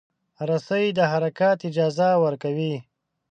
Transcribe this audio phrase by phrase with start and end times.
[0.49, 2.75] رسۍ د حرکت اجازه ورکوي.